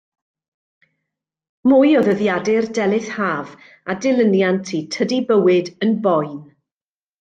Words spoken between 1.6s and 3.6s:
Mwy o ddyddiadur Delyth Haf,